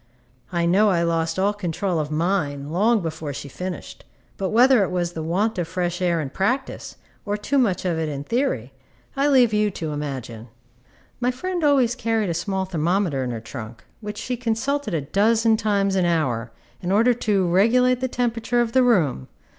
[0.51, 4.03] I know I lost all control of mine long before she finished;
[4.35, 7.99] but whether it was the want of fresh air in practice, or too much of
[7.99, 8.73] it in theory,
[9.15, 10.47] I leave you to imagine.
[11.19, 15.55] My friend always carried a small thermometer in her trunk, which she consulted a dozen
[15.55, 19.27] times an hour, in order to regulate the temperature of the room.